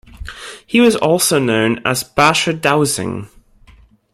He 0.65 0.79
was 0.81 0.95
also 0.95 1.37
known 1.37 1.79
as 1.85 2.03
"Basher 2.03 2.53
Dowsing". 2.53 3.29